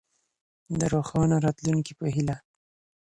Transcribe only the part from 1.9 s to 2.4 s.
په هيله.